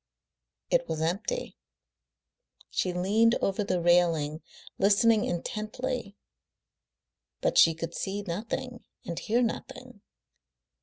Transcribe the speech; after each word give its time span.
It 0.71 0.89
was 0.89 0.99
empty. 0.99 1.59
She 2.71 2.91
leaned 2.91 3.35
over 3.35 3.63
the 3.63 3.79
railing, 3.79 4.41
listening 4.79 5.25
intently, 5.25 6.15
but 7.39 7.59
she 7.59 7.75
could 7.75 7.93
see 7.93 8.23
nothing 8.23 8.83
and 9.05 9.19
hear 9.19 9.43
nothing. 9.43 10.01